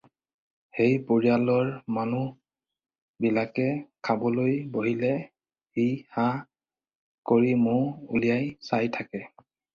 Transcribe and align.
সেই 0.75 0.93
পৰিয়ালৰ 1.09 1.67
মানুহ 1.97 2.23
বিলাকে 3.25 3.67
খাবলৈ 4.09 4.57
বহিলে 4.79 5.13
সি 5.19 5.87
সাহ 6.17 6.41
কৰি 7.35 7.55
মুখ 7.69 7.85
উলিয়াই 8.17 8.51
চাই 8.73 8.93
থাকে 8.99 9.25